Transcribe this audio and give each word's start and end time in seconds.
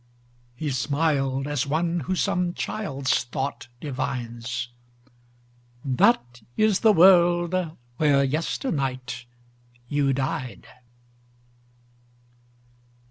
He 0.55 0.71
smiled 0.71 1.45
as 1.45 1.67
one 1.67 1.99
who 1.99 2.15
some 2.15 2.55
child's 2.55 3.23
thought 3.23 3.67
divines: 3.79 4.69
"That 5.85 6.41
is 6.57 6.79
the 6.79 6.91
world 6.91 7.53
where 7.97 8.23
yesternight 8.23 9.25
you 9.87 10.11
died." 10.11 10.65